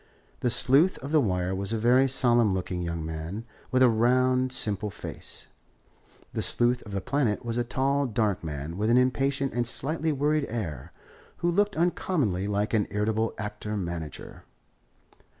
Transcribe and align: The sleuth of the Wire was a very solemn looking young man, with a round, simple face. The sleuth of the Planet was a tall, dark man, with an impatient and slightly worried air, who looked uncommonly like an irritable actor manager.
The 0.39 0.49
sleuth 0.49 0.97
of 1.03 1.11
the 1.11 1.21
Wire 1.21 1.53
was 1.53 1.71
a 1.71 1.77
very 1.77 2.07
solemn 2.07 2.55
looking 2.55 2.81
young 2.81 3.05
man, 3.05 3.45
with 3.69 3.83
a 3.83 3.87
round, 3.87 4.51
simple 4.51 4.89
face. 4.89 5.45
The 6.33 6.41
sleuth 6.41 6.81
of 6.87 6.91
the 6.91 6.99
Planet 7.01 7.45
was 7.45 7.55
a 7.59 7.63
tall, 7.63 8.07
dark 8.07 8.43
man, 8.43 8.79
with 8.79 8.89
an 8.89 8.97
impatient 8.97 9.53
and 9.53 9.67
slightly 9.67 10.11
worried 10.11 10.47
air, 10.49 10.91
who 11.45 11.51
looked 11.51 11.77
uncommonly 11.77 12.47
like 12.47 12.73
an 12.73 12.87
irritable 12.89 13.35
actor 13.37 13.77
manager. 13.77 14.43